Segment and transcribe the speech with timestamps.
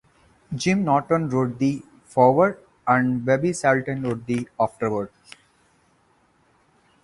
[0.55, 2.57] Jim Norton wrote the foreword,
[2.87, 5.11] and Bobby Slayton wrote the afterword.